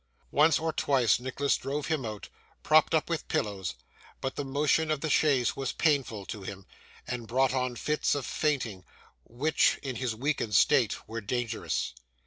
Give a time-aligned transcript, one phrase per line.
[0.31, 2.27] Once or twice, Nicholas drove him out,
[2.63, 3.75] propped up with pillows;
[4.19, 6.65] but the motion of the chaise was painful to him,
[7.05, 8.83] and brought on fits of fainting,
[9.25, 11.93] which, in his weakened state, were dangerous.